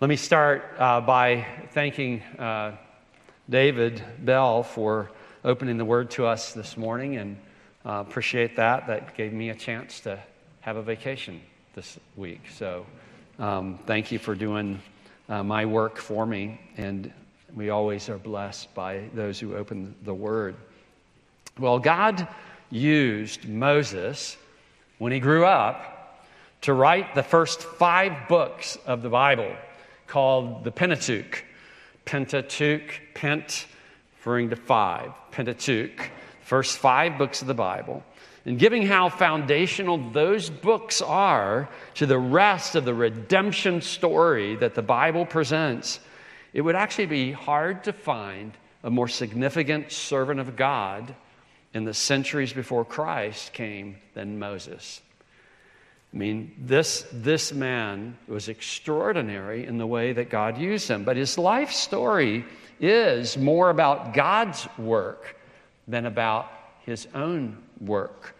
[0.00, 2.76] Let me start uh, by thanking uh,
[3.50, 5.10] David Bell for
[5.44, 7.36] opening the word to us this morning and
[7.84, 8.86] uh, appreciate that.
[8.86, 10.20] That gave me a chance to
[10.60, 11.40] have a vacation
[11.74, 12.42] this week.
[12.54, 12.86] So
[13.40, 14.80] um, thank you for doing
[15.28, 16.60] uh, my work for me.
[16.76, 17.12] And
[17.56, 20.54] we always are blessed by those who open the word.
[21.58, 22.28] Well, God
[22.70, 24.36] used Moses
[24.98, 26.22] when he grew up
[26.60, 29.56] to write the first five books of the Bible
[30.08, 31.44] called the Pentateuch.
[32.04, 33.66] Pentateuch, Pent,
[34.16, 35.12] referring to five.
[35.30, 36.10] Pentateuch,
[36.42, 38.02] first five books of the Bible.
[38.44, 44.74] And giving how foundational those books are to the rest of the redemption story that
[44.74, 46.00] the Bible presents,
[46.54, 51.14] it would actually be hard to find a more significant servant of God
[51.74, 55.02] in the centuries before Christ came than Moses.
[56.12, 61.04] I mean, this, this man was extraordinary in the way that God used him.
[61.04, 62.44] But his life story
[62.80, 65.36] is more about God's work
[65.86, 66.50] than about
[66.86, 68.34] his own work.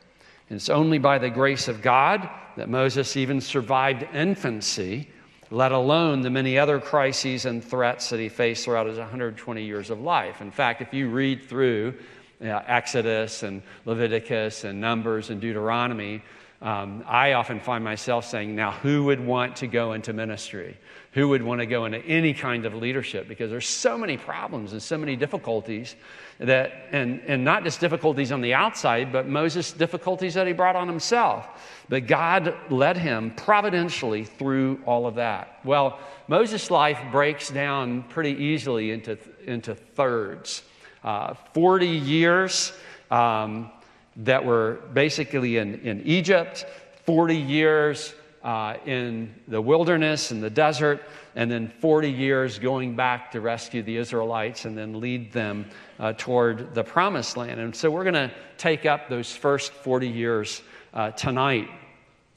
[0.49, 5.09] And it's only by the grace of God that Moses even survived infancy,
[5.51, 9.91] let alone the many other crises and threats that he faced throughout his 120 years
[9.91, 10.41] of life.
[10.41, 11.95] In fact, if you read through
[12.41, 16.23] you know, Exodus and Leviticus and Numbers and Deuteronomy,
[16.61, 20.77] um, I often find myself saying, now, who would want to go into ministry?
[21.13, 23.29] Who would want to go into any kind of leadership?
[23.29, 25.95] Because there's so many problems and so many difficulties
[26.39, 30.75] that, and, and not just difficulties on the outside, but Moses' difficulties that he brought
[30.75, 31.47] on himself.
[31.89, 35.61] But God led him providentially through all of that.
[35.65, 40.63] Well, Moses' life breaks down pretty easily into, into thirds.
[41.05, 42.73] Uh, 40 years.
[43.13, 43.71] Um,
[44.19, 46.67] that were basically in, in Egypt,
[47.05, 51.03] 40 years uh, in the wilderness, in the desert,
[51.35, 55.67] and then 40 years going back to rescue the Israelites and then lead them
[55.99, 57.61] uh, toward the promised land.
[57.61, 60.63] And so we're going to take up those first 40 years
[60.95, 61.69] uh, tonight.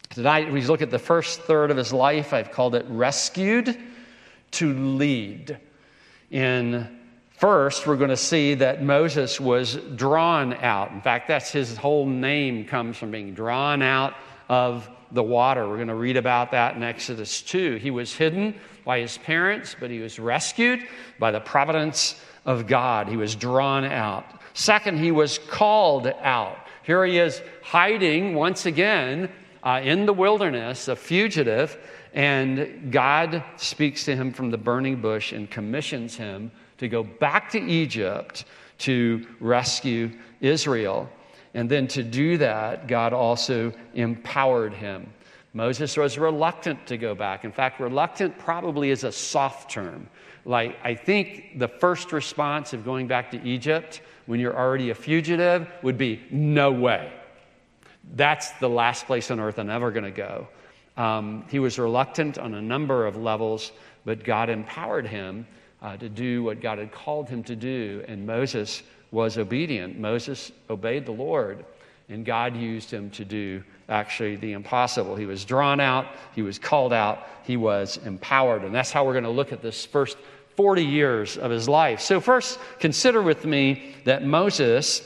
[0.09, 2.33] Tonight, we look at the first third of his life.
[2.33, 3.77] I've called it rescued
[4.51, 5.57] to lead.
[6.29, 7.00] In
[7.41, 10.91] First, we're going to see that Moses was drawn out.
[10.91, 14.13] In fact, that's his whole name comes from being drawn out
[14.47, 15.67] of the water.
[15.67, 17.77] We're going to read about that in Exodus 2.
[17.77, 18.53] He was hidden
[18.85, 20.81] by his parents, but he was rescued
[21.17, 23.07] by the providence of God.
[23.07, 24.23] He was drawn out.
[24.53, 26.59] Second, he was called out.
[26.83, 29.31] Here he is hiding once again
[29.63, 31.75] uh, in the wilderness, a fugitive,
[32.13, 36.51] and God speaks to him from the burning bush and commissions him
[36.81, 38.43] to go back to Egypt
[38.79, 40.11] to rescue
[40.41, 41.07] Israel.
[41.53, 45.13] And then to do that, God also empowered him.
[45.53, 47.45] Moses was reluctant to go back.
[47.45, 50.09] In fact, reluctant probably is a soft term.
[50.43, 54.95] Like, I think the first response of going back to Egypt when you're already a
[54.95, 57.13] fugitive would be, no way.
[58.15, 60.47] That's the last place on earth I'm ever going to go.
[60.97, 63.71] Um, he was reluctant on a number of levels,
[64.03, 65.45] but God empowered him
[65.81, 68.03] uh, to do what God had called him to do.
[68.07, 69.99] And Moses was obedient.
[69.99, 71.65] Moses obeyed the Lord,
[72.09, 75.15] and God used him to do actually the impossible.
[75.15, 78.63] He was drawn out, he was called out, he was empowered.
[78.63, 80.17] And that's how we're going to look at this first
[80.55, 81.99] 40 years of his life.
[81.99, 85.01] So, first, consider with me that Moses,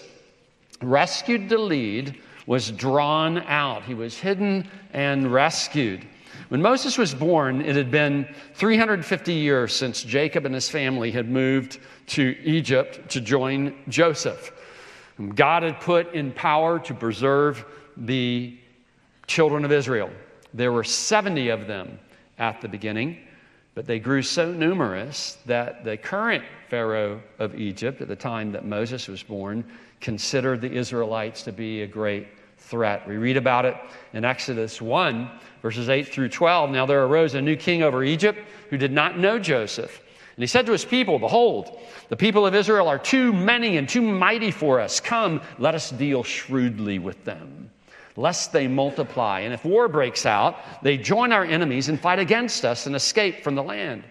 [0.82, 3.84] rescued the lead, was drawn out.
[3.84, 6.06] He was hidden and rescued.
[6.50, 11.30] When Moses was born, it had been 350 years since Jacob and his family had
[11.30, 14.52] moved to Egypt to join Joseph.
[15.18, 17.66] Whom God had put in power to preserve
[17.98, 18.58] the
[19.28, 20.12] children of Israel.
[20.54, 22.00] There were 70 of them
[22.38, 23.18] at the beginning,
[23.74, 28.66] but they grew so numerous that the current Pharaoh of Egypt, at the time that
[28.66, 29.66] Moses was born,
[30.00, 32.28] considered the Israelites to be a great
[32.66, 33.08] threat.
[33.08, 33.76] We read about it
[34.14, 35.30] in Exodus 1,
[35.62, 36.72] verses 8 through 12.
[36.72, 38.40] Now there arose a new king over Egypt
[38.70, 40.02] who did not know Joseph.
[40.36, 41.80] And he said to his people, Behold,
[42.10, 45.00] the people of Israel are too many and too mighty for us.
[45.00, 47.70] Come, let us deal shrewdly with them,
[48.18, 49.42] lest they multiply.
[49.42, 53.44] And if war breaks out, they join our enemies and fight against us and escape
[53.44, 54.04] from the land.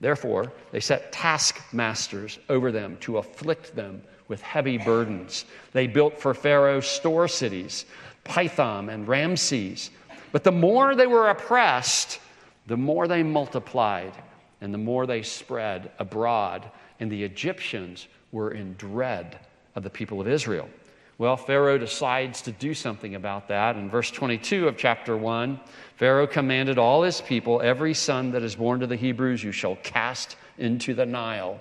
[0.00, 5.44] Therefore, they set taskmasters over them to afflict them with heavy burdens.
[5.72, 7.84] They built for Pharaoh store cities,
[8.24, 9.90] Pithom and Ramses.
[10.32, 12.20] But the more they were oppressed,
[12.66, 14.12] the more they multiplied
[14.60, 16.70] and the more they spread abroad.
[17.00, 19.38] And the Egyptians were in dread
[19.74, 20.68] of the people of Israel.
[21.16, 23.76] Well, Pharaoh decides to do something about that.
[23.76, 25.60] In verse 22 of chapter 1,
[25.96, 29.76] Pharaoh commanded all his people, Every son that is born to the Hebrews you shall
[29.76, 31.60] cast into the Nile,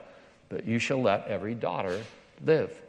[0.49, 2.01] but you shall let every daughter
[2.43, 2.81] live.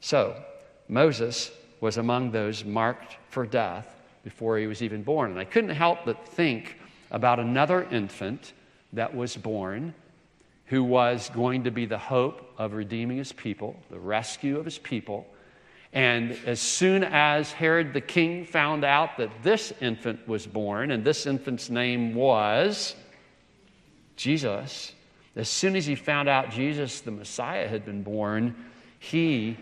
[0.00, 0.42] So,
[0.88, 5.30] Moses was among those marked for death before he was even born.
[5.30, 6.76] And I couldn't help but think
[7.10, 8.52] about another infant
[8.92, 9.94] that was born
[10.66, 14.78] who was going to be the hope of redeeming his people, the rescue of his
[14.78, 15.26] people.
[15.92, 21.04] And as soon as Herod the king found out that this infant was born, and
[21.04, 22.94] this infant's name was
[24.14, 24.92] Jesus,
[25.34, 28.54] as soon as he found out Jesus, the Messiah, had been born,
[29.00, 29.56] he,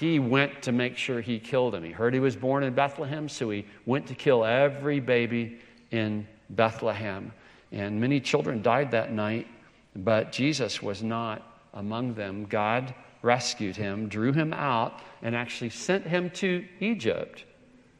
[0.00, 1.84] he went to make sure he killed him.
[1.84, 5.58] He heard he was born in Bethlehem, so he went to kill every baby
[5.90, 7.32] in Bethlehem.
[7.70, 9.46] And many children died that night,
[9.94, 11.42] but Jesus was not
[11.74, 12.46] among them.
[12.46, 17.44] God rescued him, drew him out, and actually sent him to Egypt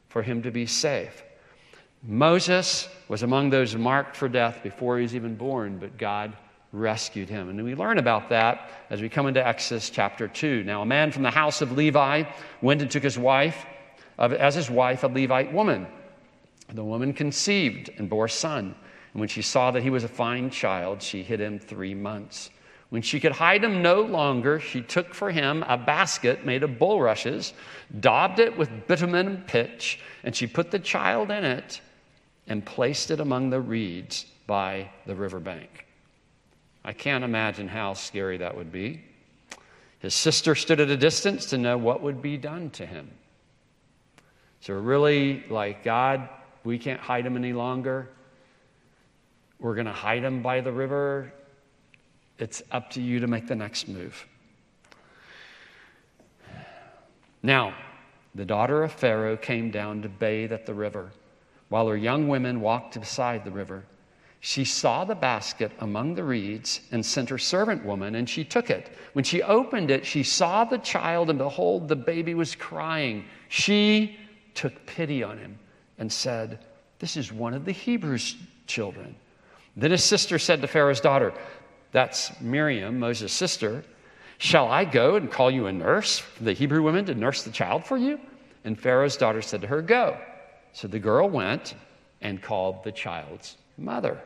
[0.08, 1.23] for him to be safe.
[2.02, 6.35] Moses was among those marked for death before he was even born, but God
[6.73, 7.49] rescued him.
[7.49, 10.65] And we learn about that as we come into Exodus chapter 2.
[10.65, 12.25] Now, a man from the house of Levi
[12.63, 13.67] went and took his wife,
[14.19, 15.87] as his wife, a Levite woman.
[16.73, 18.75] The woman conceived and bore a son.
[19.13, 22.51] And when she saw that he was a fine child, she hid him three months.
[22.91, 26.79] When she could hide him no longer, she took for him a basket made of
[26.79, 27.53] bulrushes,
[28.01, 31.81] daubed it with bitumen and pitch, and she put the child in it
[32.47, 35.87] and placed it among the reeds by the riverbank.
[36.85, 39.05] I can't imagine how scary that would be.
[39.99, 43.11] His sister stood at a distance to know what would be done to him.
[44.61, 46.29] So, really, like, God,
[46.65, 48.09] we can't hide him any longer.
[49.59, 51.32] We're going to hide him by the river
[52.41, 54.26] it's up to you to make the next move.
[57.43, 57.75] Now,
[58.35, 61.11] the daughter of Pharaoh came down to bathe at the river,
[61.69, 63.85] while her young women walked beside the river.
[64.41, 68.71] She saw the basket among the reeds and sent her servant woman, and she took
[68.71, 68.91] it.
[69.13, 73.25] When she opened it, she saw the child, and behold, the baby was crying.
[73.49, 74.19] She
[74.55, 75.59] took pity on him
[75.99, 76.59] and said,
[76.99, 79.15] This is one of the Hebrews' children.
[79.77, 81.33] Then his sister said to Pharaoh's daughter,
[81.93, 83.85] that's Miriam, Moses' sister.
[84.39, 87.85] Shall I go and call you a nurse, the Hebrew woman, to nurse the child
[87.85, 88.21] for you?
[88.65, 90.17] And Pharaoh's daughter said to her, Go.
[90.73, 91.75] So the girl went
[92.21, 94.21] and called the child's mother.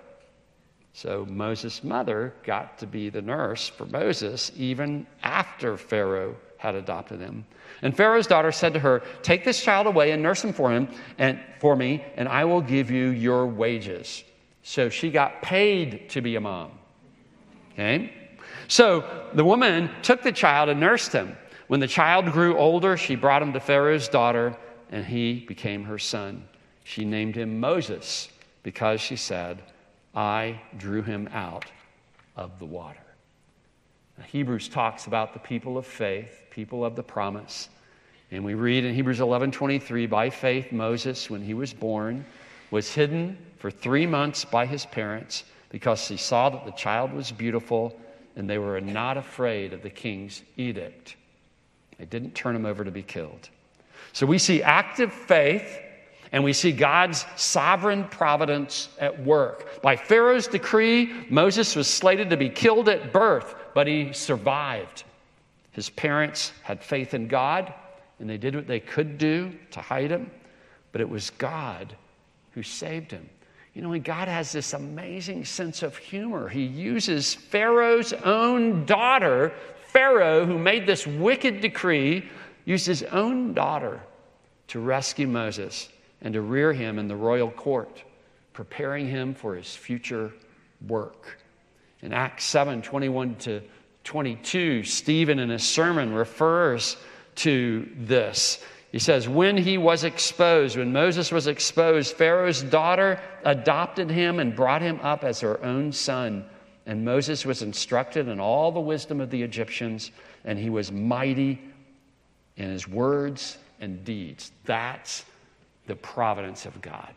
[0.95, 7.21] So Moses' mother got to be the nurse for Moses even after Pharaoh had adopted
[7.21, 7.45] him.
[7.83, 10.89] And Pharaoh's daughter said to her, Take this child away and nurse him for him
[11.19, 14.23] and for me, and I will give you your wages.
[14.63, 16.71] So she got paid to be a mom.
[17.73, 18.13] Okay?
[18.69, 19.05] So
[19.35, 21.37] the woman took the child and nursed him.
[21.67, 24.57] When the child grew older, she brought him to Pharaoh's daughter,
[24.93, 26.45] and he became her son.
[26.85, 28.29] She named him Moses
[28.63, 29.61] because she said,
[30.15, 31.67] I drew him out
[32.37, 33.01] of the water.
[34.19, 37.69] Now, Hebrews talks about the people of faith, people of the promise.
[38.31, 42.25] And we read in Hebrews 11:23, by faith Moses when he was born
[42.71, 47.33] was hidden for 3 months by his parents because he saw that the child was
[47.33, 47.99] beautiful
[48.37, 51.17] and they were not afraid of the king's edict.
[51.99, 53.49] They didn't turn him over to be killed.
[54.13, 55.81] So we see active faith
[56.35, 59.81] and we see God's sovereign providence at work.
[59.83, 65.05] By Pharaoh's decree, Moses was slated to be killed at birth, but he survived.
[65.71, 67.73] His parents had faith in God
[68.19, 70.29] and they did what they could do to hide him,
[70.91, 71.95] but it was God
[72.51, 73.31] who saved him.
[73.73, 76.49] You know, and God has this amazing sense of humor.
[76.49, 79.53] He uses Pharaoh's own daughter,
[79.93, 82.29] Pharaoh, who made this wicked decree,
[82.65, 84.01] used his own daughter
[84.67, 85.91] to rescue Moses
[86.25, 88.03] and to rear him in the royal court,
[88.55, 90.33] preparing him for his future
[90.89, 91.39] work.
[92.03, 93.63] In Acts 7 21 to
[94.03, 96.97] 22, Stephen in his sermon refers
[97.37, 98.65] to this.
[98.91, 104.57] He says, When he was exposed, when Moses was exposed, Pharaoh's daughter adopted him and
[104.57, 106.45] brought him up as her own son.
[106.87, 110.11] And Moses was instructed in all the wisdom of the Egyptians,
[110.45, 111.61] and he was mighty
[112.57, 114.53] in his words and deeds.
[114.65, 115.25] That's
[115.87, 117.13] the providence of God.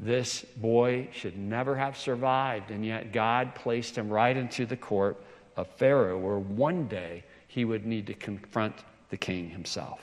[0.00, 5.16] This boy should never have survived, and yet God placed him right into the court
[5.56, 8.74] of Pharaoh, where one day he would need to confront
[9.10, 10.00] the king himself.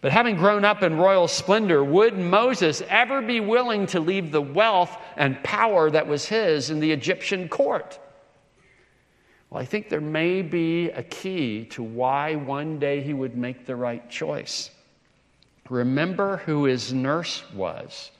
[0.00, 4.42] But having grown up in royal splendor, would Moses ever be willing to leave the
[4.42, 7.98] wealth and power that was his in the Egyptian court?
[9.50, 13.64] Well, I think there may be a key to why one day he would make
[13.64, 14.70] the right choice.
[15.68, 18.10] Remember who his nurse was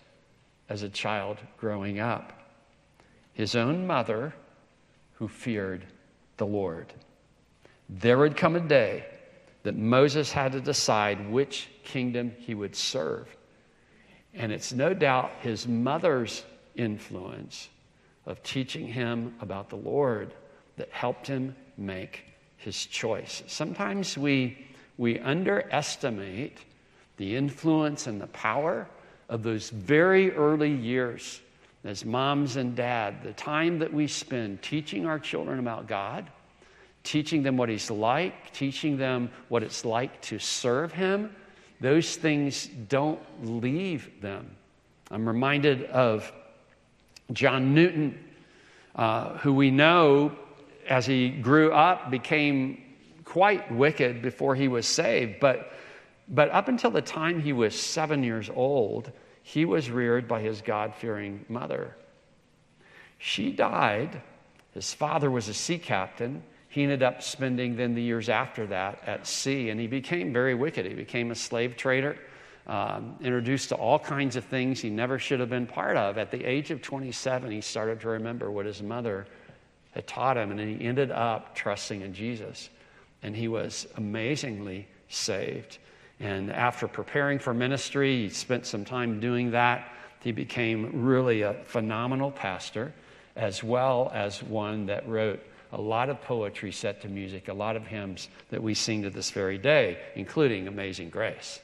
[0.68, 2.32] as a child growing up
[3.36, 4.32] his own mother
[5.14, 5.84] who feared
[6.38, 6.92] the Lord.
[7.88, 9.04] There would come a day
[9.62, 13.28] that Moses had to decide which kingdom he would serve.
[14.32, 16.44] And it's no doubt his mother's
[16.76, 17.68] influence
[18.24, 20.32] of teaching him about the Lord
[20.76, 22.24] that helped him make
[22.56, 23.42] his choice.
[23.46, 26.58] Sometimes we, we underestimate
[27.16, 28.87] the influence and the power
[29.28, 31.40] of those very early years
[31.85, 36.28] as moms and dad, the time that we spend teaching our children about God,
[37.04, 41.35] teaching them what He's like, teaching them what it's like to serve Him,
[41.80, 44.56] those things don't leave them.
[45.11, 46.32] I'm reminded of
[47.32, 48.18] John Newton,
[48.94, 50.32] uh, who we know
[50.88, 52.82] as he grew up became
[53.25, 55.73] quite wicked before he was saved, but,
[56.28, 60.61] but up until the time he was seven years old, he was reared by his
[60.61, 61.97] God fearing mother.
[63.18, 64.23] She died.
[64.75, 66.42] His father was a sea captain.
[66.68, 70.54] He ended up spending then the years after that at sea, and he became very
[70.54, 70.85] wicked.
[70.85, 72.18] He became a slave trader,
[72.66, 76.18] um, introduced to all kinds of things he never should have been part of.
[76.18, 79.26] At the age of 27, he started to remember what his mother
[79.92, 82.68] had taught him, and he ended up trusting in Jesus.
[83.23, 85.78] And he was amazingly saved.
[86.20, 89.92] And after preparing for ministry, he spent some time doing that.
[90.20, 92.92] He became really a phenomenal pastor,
[93.37, 95.40] as well as one that wrote
[95.73, 99.11] a lot of poetry set to music, a lot of hymns that we sing to
[99.11, 101.61] this very day, including Amazing Grace.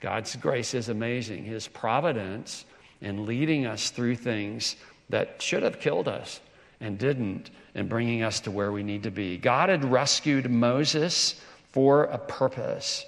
[0.00, 1.44] God's grace is amazing.
[1.44, 2.64] His providence
[3.00, 4.76] in leading us through things
[5.08, 6.40] that should have killed us
[6.80, 9.38] and didn't, and bringing us to where we need to be.
[9.38, 13.06] God had rescued Moses for a purpose.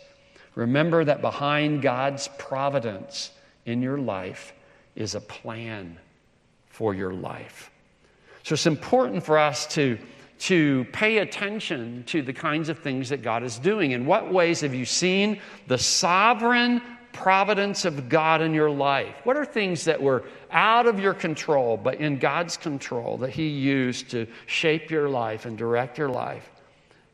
[0.57, 3.31] Remember that behind God's providence
[3.67, 4.53] in your life
[4.97, 5.99] is a plan
[6.69, 7.71] for your life.
[8.43, 9.99] So it's important for us to,
[10.41, 13.91] to pay attention to the kinds of things that God is doing.
[13.91, 16.81] In what ways have you seen the sovereign
[17.13, 19.15] providence of God in your life?
[19.25, 23.49] What are things that were out of your control, but in God's control that He
[23.49, 26.49] used to shape your life and direct your life?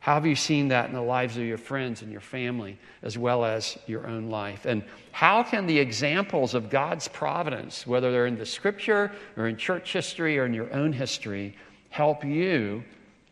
[0.03, 3.17] How have you seen that in the lives of your friends and your family, as
[3.17, 4.65] well as your own life?
[4.65, 4.83] And
[5.13, 9.93] how can the examples of God's providence, whether they're in the scripture or in church
[9.93, 11.55] history or in your own history,
[11.89, 12.83] help you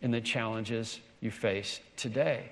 [0.02, 2.50] in the challenges you face today?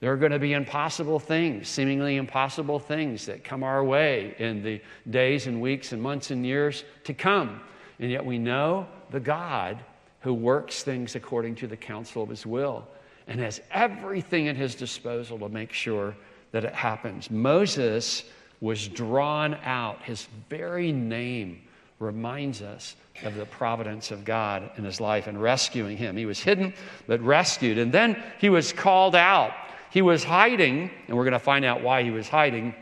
[0.00, 4.62] There are going to be impossible things, seemingly impossible things that come our way in
[4.62, 7.60] the days and weeks and months and years to come.
[7.98, 9.84] And yet we know the God
[10.20, 12.88] who works things according to the counsel of his will
[13.26, 16.14] and has everything at his disposal to make sure
[16.52, 17.30] that it happens.
[17.30, 18.24] Moses
[18.60, 20.02] was drawn out.
[20.02, 21.62] His very name
[21.98, 26.16] reminds us of the providence of God in his life and rescuing him.
[26.16, 26.74] He was hidden,
[27.06, 27.78] but rescued.
[27.78, 29.52] And then he was called out.
[29.90, 32.74] He was hiding, and we're going to find out why he was hiding,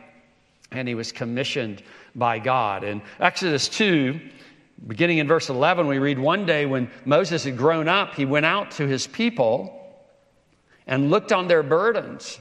[0.71, 1.83] and he was commissioned
[2.15, 2.85] by God.
[2.85, 4.19] In Exodus 2,
[4.87, 8.47] beginning in verse 11, we read one day when Moses had grown up, he went
[8.47, 9.82] out to his people
[10.87, 12.39] and looked on their burdens.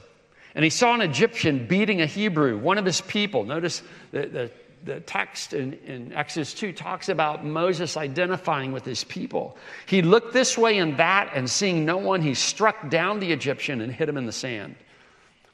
[0.54, 3.44] And he saw an Egyptian beating a Hebrew, one of his people.
[3.44, 4.50] Notice the, the,
[4.84, 9.56] the text in, in, Exodus 2 talks about Moses identifying with his people.
[9.86, 13.80] He looked this way and that, and seeing no one, he struck down the Egyptian
[13.80, 14.76] and hit him in the sand.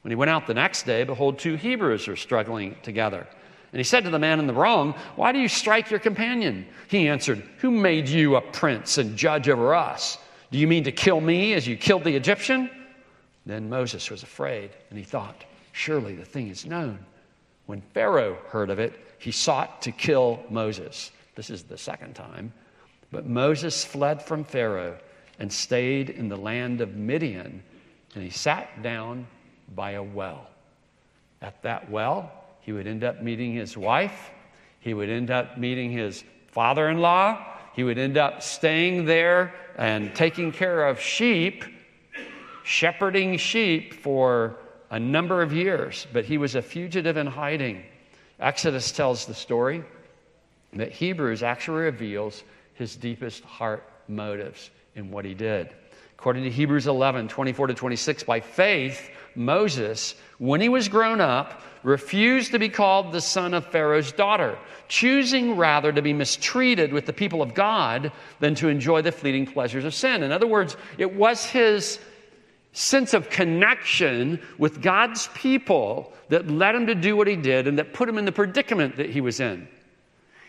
[0.02, 3.26] When he went out the next day, behold, two Hebrews were struggling together.
[3.72, 6.66] And he said to the man in the wrong, Why do you strike your companion?
[6.88, 10.16] He answered, Who made you a prince and judge over us?
[10.50, 12.70] Do you mean to kill me as you killed the Egyptian?
[13.48, 16.98] Then Moses was afraid, and he thought, Surely the thing is known.
[17.64, 21.12] When Pharaoh heard of it, he sought to kill Moses.
[21.34, 22.52] This is the second time.
[23.10, 24.98] But Moses fled from Pharaoh
[25.38, 27.62] and stayed in the land of Midian,
[28.14, 29.26] and he sat down
[29.74, 30.46] by a well.
[31.40, 34.30] At that well, he would end up meeting his wife,
[34.80, 39.54] he would end up meeting his father in law, he would end up staying there
[39.78, 41.64] and taking care of sheep
[42.68, 44.54] shepherding sheep for
[44.90, 47.82] a number of years, but he was a fugitive in hiding.
[48.38, 49.82] Exodus tells the story
[50.74, 52.44] that Hebrews actually reveals
[52.74, 55.70] his deepest heart motives in what he did.
[56.18, 61.62] According to Hebrews 11, 24 to 26, by faith, Moses, when he was grown up,
[61.82, 64.58] refused to be called the son of Pharaoh's daughter,
[64.88, 69.46] choosing rather to be mistreated with the people of God than to enjoy the fleeting
[69.46, 70.22] pleasures of sin.
[70.22, 71.98] In other words, it was his
[72.78, 77.78] sense of connection with God's people that led him to do what he did and
[77.78, 79.66] that put him in the predicament that he was in.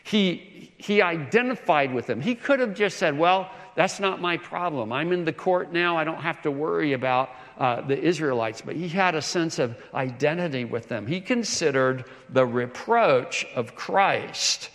[0.03, 2.21] He, he identified with them.
[2.21, 4.91] He could have just said, Well, that's not my problem.
[4.91, 5.97] I'm in the court now.
[5.97, 8.61] I don't have to worry about uh, the Israelites.
[8.61, 11.07] But he had a sense of identity with them.
[11.07, 14.69] He considered the reproach of Christ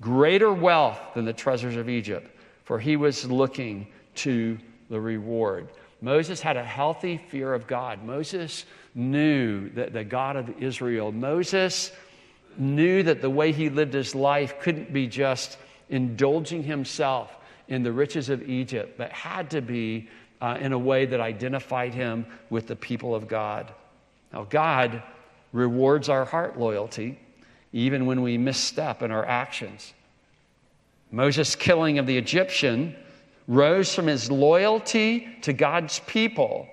[0.00, 2.30] greater wealth than the treasures of Egypt,
[2.64, 3.86] for he was looking
[4.16, 4.58] to
[4.90, 5.68] the reward.
[6.00, 8.04] Moses had a healthy fear of God.
[8.04, 11.92] Moses knew that the God of Israel, Moses
[12.58, 17.36] knew that the way he lived his life couldn't be just indulging himself
[17.68, 20.08] in the riches of Egypt, but had to be
[20.40, 23.72] uh, in a way that identified him with the people of God.
[24.32, 25.02] Now, God
[25.52, 27.18] rewards our heart loyalty
[27.72, 29.92] even when we misstep in our actions.
[31.10, 32.96] Moses' killing of the Egyptian
[33.48, 36.68] rose from his loyalty to God's people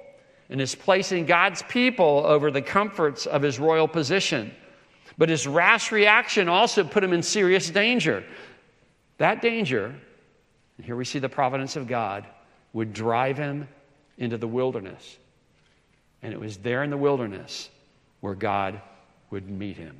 [0.49, 4.53] and his placing God's people over the comforts of his royal position.
[5.17, 8.23] But his rash reaction also put him in serious danger.
[9.17, 9.85] That danger,
[10.77, 12.25] and here we see the providence of God,
[12.73, 13.67] would drive him
[14.17, 15.17] into the wilderness.
[16.21, 17.69] And it was there in the wilderness
[18.21, 18.81] where God
[19.29, 19.99] would meet him.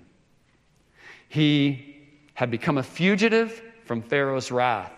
[1.30, 1.98] He
[2.34, 4.94] had become a fugitive from Pharaoh's wrath,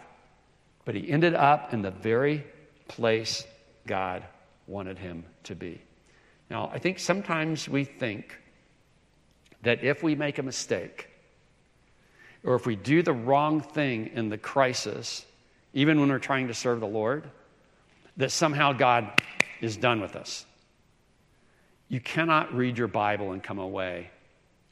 [0.85, 2.45] but he ended up in the very
[2.87, 3.45] place
[3.87, 4.23] God
[4.67, 5.81] wanted him to be.
[6.49, 8.39] Now, I think sometimes we think
[9.63, 11.09] that if we make a mistake,
[12.43, 15.25] or if we do the wrong thing in the crisis,
[15.73, 17.29] even when we're trying to serve the Lord,
[18.17, 19.09] that somehow God
[19.61, 20.45] is done with us.
[21.89, 24.11] You cannot read your Bible and come away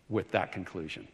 [0.10, 1.08] with that conclusion.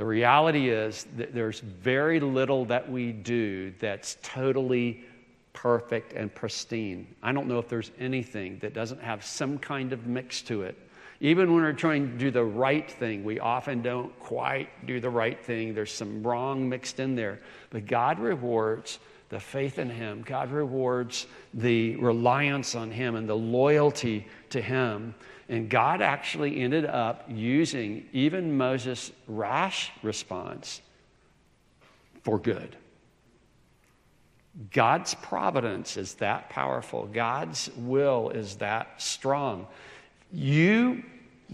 [0.00, 5.04] The reality is that there's very little that we do that's totally
[5.52, 7.06] perfect and pristine.
[7.22, 10.74] I don't know if there's anything that doesn't have some kind of mix to it.
[11.20, 15.10] Even when we're trying to do the right thing, we often don't quite do the
[15.10, 15.74] right thing.
[15.74, 17.38] There's some wrong mixed in there.
[17.68, 20.22] But God rewards the faith in Him.
[20.22, 25.14] God rewards the reliance on Him and the loyalty to Him.
[25.50, 30.80] And God actually ended up using even Moses' rash response
[32.22, 32.76] for good.
[34.72, 39.66] God's providence is that powerful, God's will is that strong.
[40.32, 41.02] You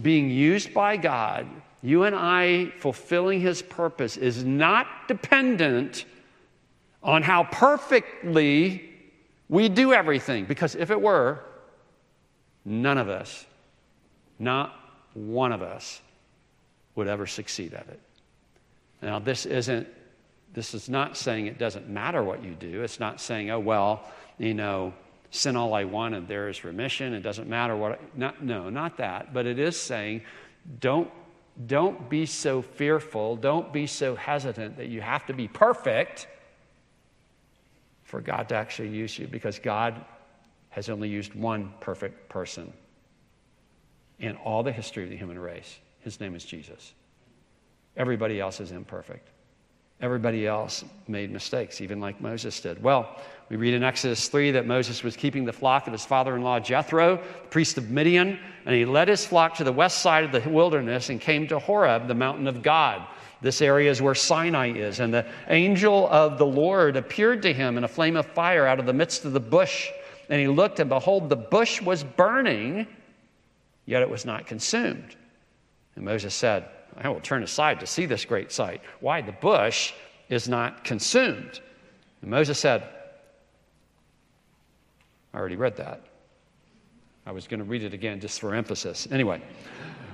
[0.03, 1.47] being used by God,
[1.83, 6.05] you and I fulfilling His purpose, is not dependent
[7.03, 8.91] on how perfectly
[9.49, 10.45] we do everything.
[10.45, 11.41] Because if it were,
[12.67, 13.47] none of us,
[14.39, 14.75] not
[15.15, 16.01] one of us,
[16.95, 18.01] would ever succeed at it.
[19.03, 19.87] Now, this isn't,
[20.55, 22.83] this is not saying it doesn't matter what you do.
[22.83, 24.03] It's not saying, oh, well,
[24.39, 24.95] you know,
[25.31, 27.13] sin all I want and there is remission.
[27.13, 29.35] It doesn't matter what, I, not, no, not that.
[29.35, 30.23] But it is saying,
[30.81, 31.11] don't,
[31.67, 36.27] don't be so fearful, don't be so hesitant that you have to be perfect
[38.05, 40.03] for God to actually use you because God
[40.71, 42.73] has only used one perfect person
[44.19, 45.79] in all the history of the human race.
[46.01, 46.95] His name is Jesus.
[47.97, 49.31] Everybody else is imperfect.
[50.01, 52.83] Everybody else made mistakes, even like Moses did.
[52.83, 53.17] Well,
[53.49, 56.43] we read in Exodus 3 that Moses was keeping the flock of his father in
[56.43, 60.25] law Jethro, the priest of Midian, and he led his flock to the west side
[60.25, 63.07] of the wilderness and came to Horeb, the mountain of God.
[63.41, 65.01] This area is where Sinai is.
[65.01, 68.79] And the angel of the Lord appeared to him in a flame of fire out
[68.79, 69.89] of the midst of the bush.
[70.29, 72.87] And he looked, and behold, the bush was burning,
[73.87, 75.17] yet it was not consumed.
[75.95, 78.83] And Moses said, I will turn aside to see this great sight.
[79.01, 79.23] Why?
[79.23, 79.93] The bush
[80.29, 81.61] is not consumed.
[82.21, 82.83] And Moses said,
[85.33, 86.03] I already read that.
[87.27, 89.09] I was going to read it again just for emphasis.
[89.11, 89.43] Anyway.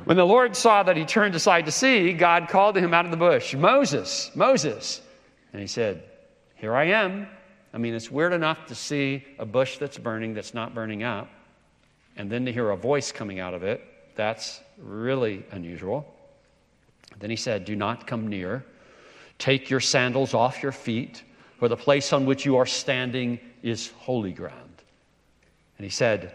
[0.04, 3.04] When the Lord saw that he turned aside to see, God called to him out
[3.04, 5.00] of the bush, Moses, Moses.
[5.52, 6.02] And he said,
[6.56, 7.28] Here I am.
[7.72, 11.30] I mean, it's weird enough to see a bush that's burning that's not burning up,
[12.16, 13.82] and then to hear a voice coming out of it.
[14.14, 16.12] That's really unusual.
[17.18, 18.64] Then he said, Do not come near.
[19.38, 21.22] Take your sandals off your feet,
[21.58, 24.82] for the place on which you are standing is holy ground.
[25.78, 26.34] And he said,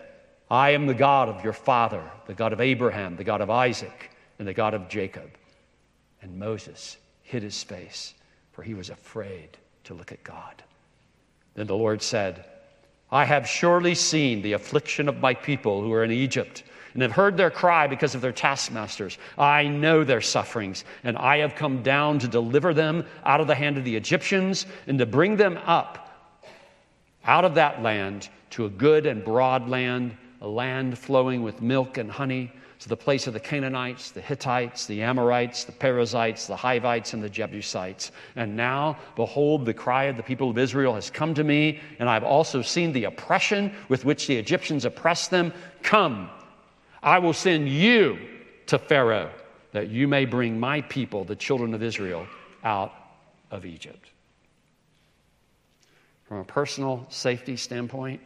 [0.50, 4.12] I am the God of your father, the God of Abraham, the God of Isaac,
[4.40, 5.30] and the God of Jacob.
[6.22, 8.14] And Moses hid his face,
[8.54, 10.64] for he was afraid to look at God.
[11.54, 12.46] Then the Lord said,
[13.12, 17.12] I have surely seen the affliction of my people who are in Egypt and have
[17.12, 19.18] heard their cry because of their taskmasters.
[19.38, 23.56] I know their sufferings, and I have come down to deliver them out of the
[23.56, 26.04] hand of the Egyptians and to bring them up
[27.24, 31.98] out of that land to a good and broad land, a land flowing with milk
[31.98, 36.56] and honey, to the place of the Canaanites, the Hittites, the Amorites, the Perizzites, the
[36.56, 38.12] Hivites, and the Jebusites.
[38.36, 42.08] And now, behold, the cry of the people of Israel has come to me, and
[42.08, 45.54] I've also seen the oppression with which the Egyptians oppress them.
[45.82, 46.30] Come,
[47.02, 48.20] I will send you
[48.68, 49.32] to Pharaoh,
[49.72, 52.28] that you may bring my people, the children of Israel,
[52.64, 52.94] out
[53.50, 54.10] of Egypt.
[56.26, 58.22] From a personal safety standpoint,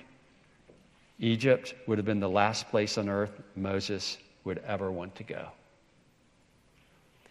[1.20, 5.48] Egypt would have been the last place on earth Moses would ever want to go.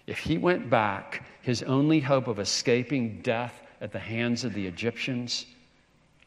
[0.07, 4.67] If he went back, his only hope of escaping death at the hands of the
[4.67, 5.47] Egyptians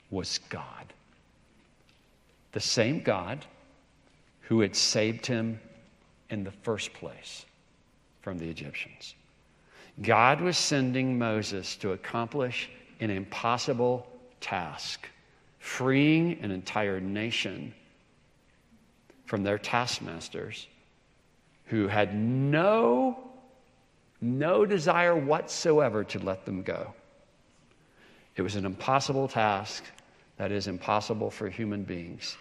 [0.10, 0.94] was God.
[2.54, 3.46] The same God
[4.42, 5.60] who had saved him
[6.30, 7.46] in the first place
[8.22, 9.16] from the Egyptians.
[10.02, 12.70] God was sending Moses to accomplish
[13.00, 14.08] an impossible
[14.40, 15.08] task,
[15.60, 17.74] freeing an entire nation
[19.26, 20.68] from their taskmasters
[21.74, 23.18] who had no,
[24.22, 26.94] no desire whatsoever to let them go.
[28.36, 29.84] It was an impossible task
[30.38, 32.38] that is impossible for human beings.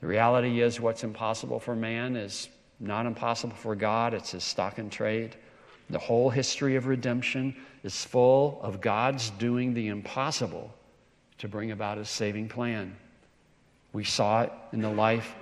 [0.00, 2.48] The reality is, what's impossible for man is
[2.80, 5.36] not impossible for God, it's his stock and trade.
[5.90, 10.72] The whole history of redemption is full of God's doing the impossible
[11.36, 12.96] to bring about his saving plan.
[13.92, 15.34] We saw it in the life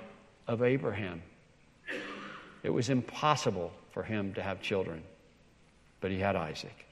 [0.48, 1.22] of Abraham.
[2.66, 5.00] It was impossible for him to have children,
[6.00, 6.84] but he had Isaac.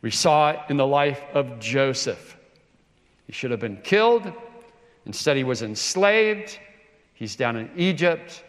[0.00, 2.34] We saw it in the life of Joseph.
[3.26, 4.32] He should have been killed.
[5.04, 6.58] Instead, he was enslaved.
[7.12, 8.42] He's down in Egypt.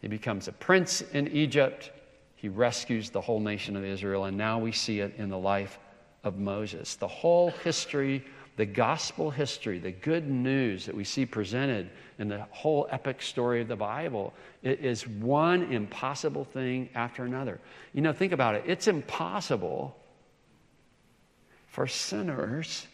[0.00, 1.92] He becomes a prince in Egypt.
[2.34, 4.24] He rescues the whole nation of Israel.
[4.24, 5.78] And now we see it in the life
[6.24, 6.96] of Moses.
[6.96, 8.24] The whole history
[8.56, 13.60] the gospel history, the good news that we see presented in the whole epic story
[13.60, 17.60] of the Bible it is one impossible thing after another.
[17.92, 18.64] You know, think about it.
[18.66, 19.96] It's impossible
[21.68, 22.86] for sinners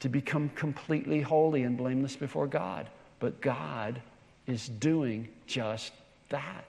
[0.00, 4.00] to become completely holy and blameless before God, but God
[4.46, 5.92] is doing just
[6.28, 6.64] that.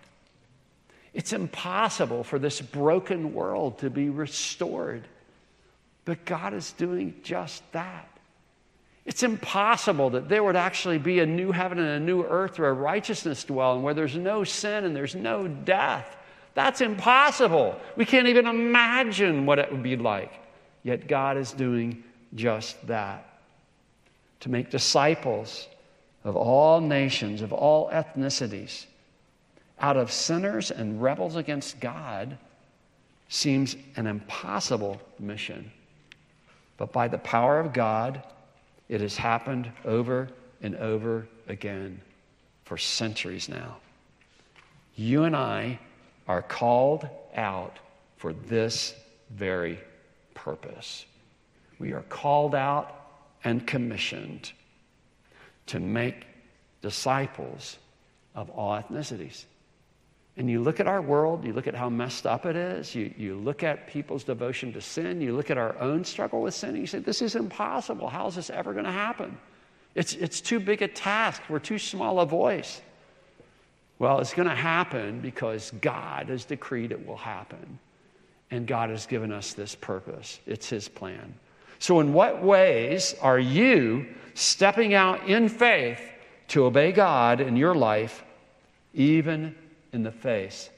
[1.13, 5.03] It's impossible for this broken world to be restored
[6.05, 8.07] but God is doing just that.
[9.05, 12.73] It's impossible that there would actually be a new heaven and a new earth where
[12.73, 16.15] righteousness dwells and where there's no sin and there's no death.
[16.55, 17.79] That's impossible.
[17.95, 20.31] We can't even imagine what it would be like.
[20.83, 23.27] Yet God is doing just that
[24.39, 25.67] to make disciples
[26.23, 28.85] of all nations, of all ethnicities,
[29.79, 32.37] out of sinners and rebels against God
[33.29, 35.71] seems an impossible mission.
[36.77, 38.21] But by the power of God,
[38.89, 40.29] it has happened over
[40.61, 42.01] and over again
[42.65, 43.77] for centuries now.
[44.95, 45.79] You and I
[46.27, 47.77] are called out
[48.17, 48.93] for this
[49.29, 49.79] very
[50.33, 51.05] purpose.
[51.79, 52.93] We are called out
[53.43, 54.51] and commissioned
[55.67, 56.25] to make
[56.81, 57.77] disciples
[58.33, 59.45] of all ethnicities.
[60.37, 63.13] And you look at our world, you look at how messed up it is, you,
[63.17, 66.71] you look at people's devotion to sin, you look at our own struggle with sin,
[66.71, 68.09] and you say, This is impossible.
[68.09, 69.37] How is this ever going to happen?
[69.95, 71.41] It's, it's too big a task.
[71.47, 72.81] We're too small a voice.
[73.97, 77.79] Well, it's going to happen because God has decreed it will happen.
[78.51, 80.39] And God has given us this purpose.
[80.45, 81.33] It's His plan.
[81.79, 86.01] So, in what ways are you stepping out in faith
[86.49, 88.23] to obey God in your life,
[88.93, 89.55] even
[89.95, 90.69] in the face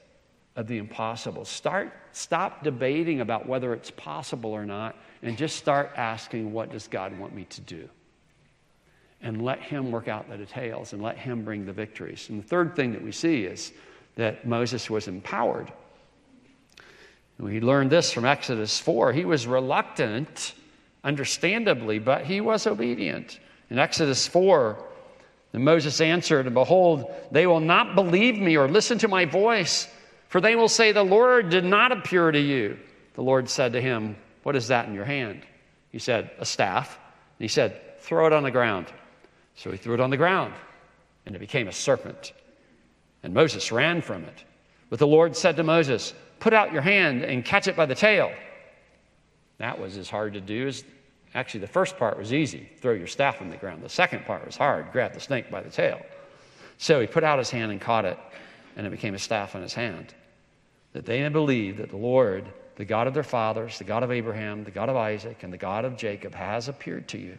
[0.56, 1.44] of the impossible.
[1.44, 6.88] Start, stop debating about whether it's possible or not, and just start asking, what does
[6.88, 7.88] God want me to do?
[9.20, 12.28] And let Him work out the details and let Him bring the victories.
[12.30, 13.72] And the third thing that we see is
[14.14, 15.72] that Moses was empowered.
[17.38, 19.12] We learned this from Exodus 4.
[19.12, 20.54] He was reluctant,
[21.04, 23.38] understandably, but he was obedient.
[23.70, 24.84] In Exodus 4,
[25.52, 29.88] and Moses answered, And behold, they will not believe me or listen to my voice,
[30.28, 32.78] for they will say, The Lord did not appear to you.
[33.14, 35.42] The Lord said to him, What is that in your hand?
[35.90, 36.98] He said, A staff.
[37.38, 38.86] And he said, Throw it on the ground.
[39.54, 40.54] So he threw it on the ground,
[41.26, 42.32] and it became a serpent.
[43.22, 44.44] And Moses ran from it.
[44.90, 47.94] But the Lord said to Moses, Put out your hand and catch it by the
[47.94, 48.30] tail.
[49.58, 50.84] That was as hard to do as
[51.34, 53.82] Actually, the first part was easy throw your staff on the ground.
[53.82, 56.00] The second part was hard grab the snake by the tail.
[56.78, 58.18] So he put out his hand and caught it,
[58.76, 60.14] and it became a staff in his hand.
[60.92, 64.12] That they may believe that the Lord, the God of their fathers, the God of
[64.12, 67.36] Abraham, the God of Isaac, and the God of Jacob, has appeared to you.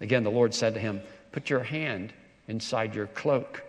[0.00, 1.00] Again, the Lord said to him,
[1.32, 2.12] Put your hand
[2.46, 3.62] inside your cloak.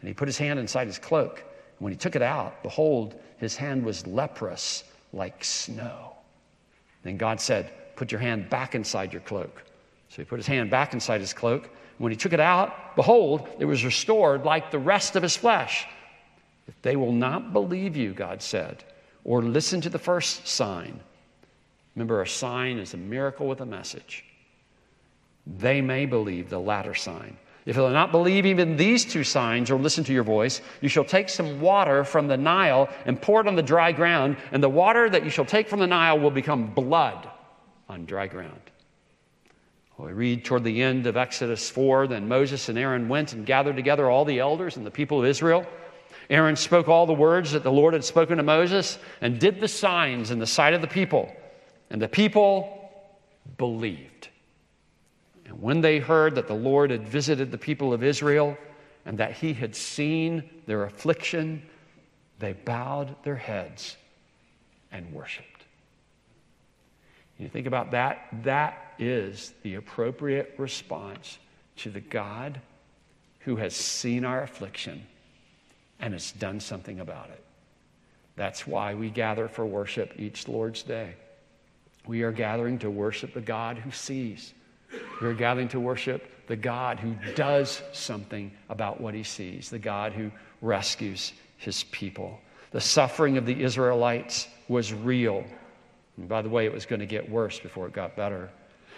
[0.00, 1.38] And he put his hand inside his cloak.
[1.38, 6.12] And when he took it out, behold, his hand was leprous like snow.
[7.02, 9.62] Then God said, Put your hand back inside your cloak.
[10.10, 11.68] So he put his hand back inside his cloak.
[11.98, 15.86] When he took it out, behold, it was restored like the rest of his flesh.
[16.68, 18.84] If they will not believe you, God said,
[19.24, 21.00] or listen to the first sign,
[21.94, 24.24] remember, a sign is a miracle with a message.
[25.46, 27.36] They may believe the latter sign.
[27.64, 31.04] If they'll not believe even these two signs or listen to your voice, you shall
[31.04, 34.68] take some water from the Nile and pour it on the dry ground, and the
[34.68, 37.28] water that you shall take from the Nile will become blood
[37.88, 38.60] on dry ground.
[39.96, 43.46] Well, we read toward the end of Exodus 4 then Moses and Aaron went and
[43.46, 45.66] gathered together all the elders and the people of Israel.
[46.28, 49.68] Aaron spoke all the words that the Lord had spoken to Moses and did the
[49.68, 51.34] signs in the sight of the people.
[51.88, 52.90] And the people
[53.58, 54.28] believed.
[55.44, 58.58] And when they heard that the Lord had visited the people of Israel
[59.04, 61.62] and that he had seen their affliction,
[62.40, 63.96] they bowed their heads
[64.90, 65.55] and worshiped.
[67.38, 71.38] You think about that, that is the appropriate response
[71.76, 72.60] to the God
[73.40, 75.06] who has seen our affliction
[76.00, 77.42] and has done something about it.
[78.36, 81.14] That's why we gather for worship each Lord's Day.
[82.06, 84.52] We are gathering to worship the God who sees.
[85.20, 90.12] We're gathering to worship the God who does something about what he sees, the God
[90.12, 90.30] who
[90.62, 92.40] rescues his people.
[92.70, 95.44] The suffering of the Israelites was real.
[96.16, 98.50] And by the way, it was going to get worse before it got better.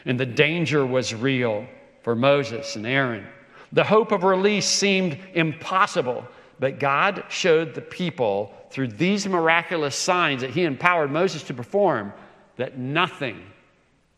[0.05, 1.67] And the danger was real
[2.03, 3.27] for Moses and Aaron.
[3.73, 6.27] The hope of release seemed impossible,
[6.59, 12.13] but God showed the people through these miraculous signs that He empowered Moses to perform
[12.57, 13.43] that nothing,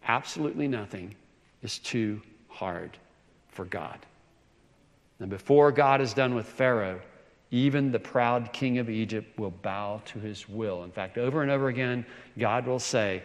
[0.06, 1.14] absolutely nothing,
[1.62, 2.96] is too hard
[3.48, 3.98] for God.
[5.18, 7.00] And before God is done with Pharaoh,
[7.50, 10.84] even the proud king of Egypt will bow to his will.
[10.84, 12.06] In fact, over and over again,
[12.38, 13.22] God will say,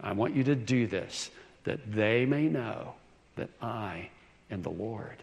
[0.00, 1.30] I want you to do this,
[1.64, 2.94] that they may know
[3.36, 4.10] that I
[4.50, 5.22] am the Lord.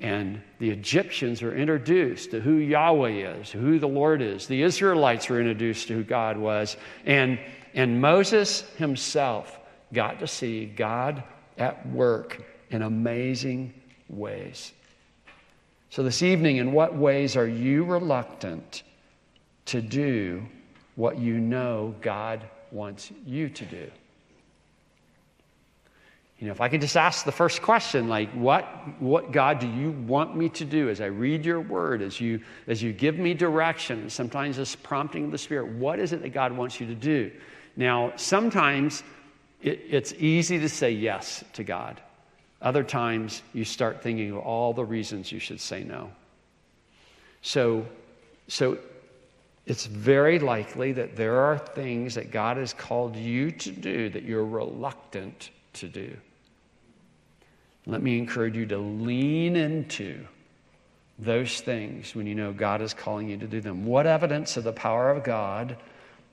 [0.00, 4.46] And the Egyptians are introduced to who Yahweh is, who the Lord is.
[4.46, 6.76] The Israelites were introduced to who God was.
[7.06, 7.38] And,
[7.72, 9.60] and Moses himself
[9.92, 11.22] got to see God
[11.56, 13.72] at work in amazing
[14.08, 14.72] ways.
[15.92, 18.82] So, this evening, in what ways are you reluctant
[19.66, 20.42] to do
[20.96, 23.90] what you know God wants you to do?
[26.38, 28.64] You know, if I could just ask the first question, like, what,
[29.02, 32.40] what God do you want me to do as I read your word, as you,
[32.68, 36.30] as you give me direction, sometimes this prompting of the Spirit, what is it that
[36.30, 37.30] God wants you to do?
[37.76, 39.02] Now, sometimes
[39.60, 42.00] it, it's easy to say yes to God.
[42.62, 46.10] Other times, you start thinking of all the reasons you should say no.
[47.42, 47.84] So,
[48.46, 48.78] so
[49.66, 54.22] it's very likely that there are things that God has called you to do that
[54.22, 56.16] you're reluctant to do.
[57.86, 60.24] Let me encourage you to lean into
[61.18, 63.84] those things when you know God is calling you to do them.
[63.84, 65.76] What evidence of the power of God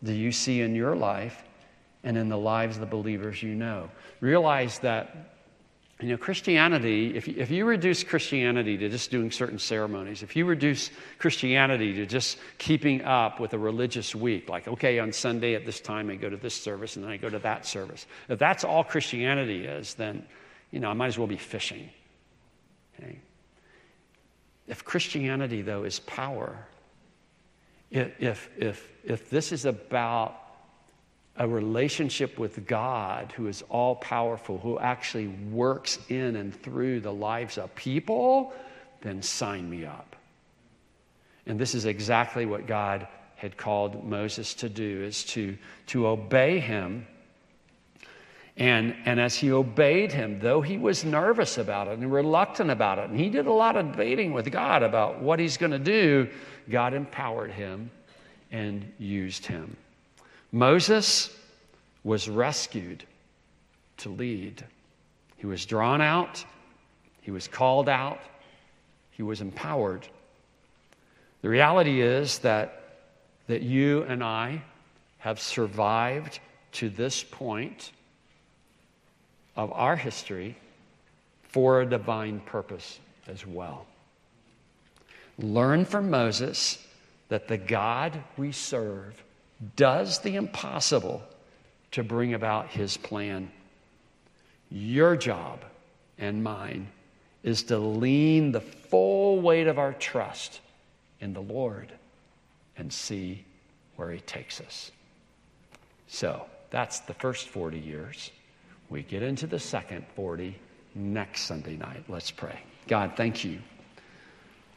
[0.03, 1.43] do you see in your life
[2.03, 3.89] and in the lives of the believers you know?
[4.21, 5.38] Realize that
[6.01, 10.33] you know, Christianity, if you, if you reduce Christianity to just doing certain ceremonies, if
[10.33, 15.55] you reduce Christianity to just keeping up with a religious week, like, okay, on Sunday
[15.55, 18.07] at this time I go to this service and then I go to that service,
[18.29, 20.25] if that's all Christianity is, then,
[20.71, 21.89] you know, I might as well be fishing.
[22.97, 23.19] Okay?
[24.67, 26.65] If Christianity, though, is power,
[27.91, 30.38] if, if, if this is about
[31.37, 37.13] a relationship with God who is all powerful, who actually works in and through the
[37.13, 38.53] lives of people,
[39.01, 40.15] then sign me up.
[41.45, 46.59] And this is exactly what God had called Moses to do is to, to obey
[46.59, 47.07] him.
[48.57, 52.99] And, and as he obeyed him, though he was nervous about it and reluctant about
[52.99, 55.79] it, and he did a lot of debating with God about what he's going to
[55.79, 56.27] do,
[56.69, 57.89] God empowered him
[58.51, 59.77] and used him.
[60.51, 61.35] Moses
[62.03, 63.03] was rescued
[63.97, 64.63] to lead.
[65.37, 66.43] He was drawn out,
[67.21, 68.19] he was called out,
[69.11, 70.07] he was empowered.
[71.41, 72.97] The reality is that,
[73.47, 74.61] that you and I
[75.19, 76.39] have survived
[76.73, 77.91] to this point
[79.55, 80.57] of our history
[81.43, 83.85] for a divine purpose as well.
[85.37, 86.85] Learn from Moses
[87.29, 89.21] that the God we serve
[89.75, 91.21] does the impossible
[91.91, 93.51] to bring about his plan.
[94.69, 95.59] Your job
[96.17, 96.87] and mine
[97.43, 100.59] is to lean the full weight of our trust
[101.19, 101.91] in the Lord
[102.77, 103.43] and see
[103.95, 104.91] where he takes us.
[106.07, 108.31] So that's the first 40 years.
[108.89, 110.55] We get into the second 40
[110.95, 112.03] next Sunday night.
[112.07, 112.59] Let's pray.
[112.87, 113.59] God, thank you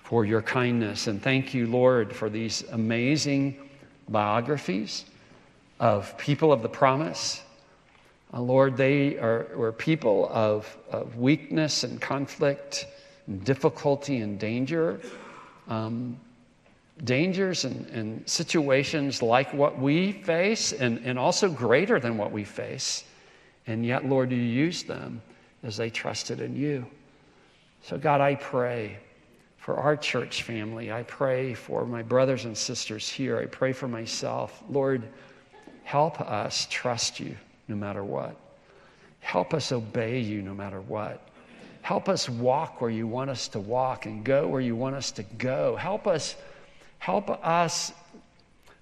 [0.02, 1.06] for your kindness.
[1.06, 3.56] And thank you, Lord, for these amazing
[4.08, 5.04] biographies
[5.80, 7.42] of people of the promise.
[8.32, 12.86] Uh, Lord, they are, were people of, of weakness and conflict,
[13.26, 15.00] and difficulty and danger.
[15.68, 16.18] Um,
[17.04, 22.44] dangers and, and, situations like what we face, and, and also greater than what we
[22.44, 23.04] face.
[23.66, 25.22] And yet, Lord, you used them
[25.62, 26.86] as they trusted in you.
[27.82, 28.98] So, God, I pray
[29.62, 30.90] for our church family.
[30.90, 33.38] I pray for my brothers and sisters here.
[33.38, 34.60] I pray for myself.
[34.68, 35.04] Lord,
[35.84, 37.36] help us trust you
[37.68, 38.36] no matter what.
[39.20, 41.28] Help us obey you no matter what.
[41.82, 45.12] Help us walk where you want us to walk and go where you want us
[45.12, 45.76] to go.
[45.76, 46.34] Help us
[46.98, 47.92] help us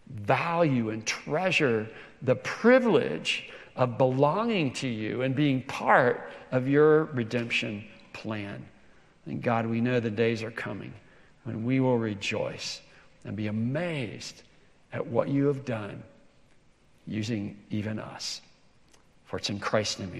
[0.09, 1.87] value and treasure
[2.23, 8.67] the privilege of belonging to you and being part of your redemption plan.
[9.31, 10.93] And God, we know the days are coming
[11.45, 12.81] when we will rejoice
[13.25, 14.43] and be amazed
[14.93, 16.03] at what you have done
[17.07, 18.41] using even us.
[19.27, 20.19] For it's in Christ's name we.